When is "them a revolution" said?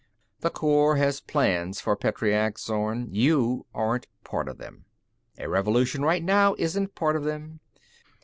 4.57-6.01